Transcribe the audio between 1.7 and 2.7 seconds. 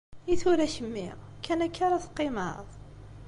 ara teqqimeḍ?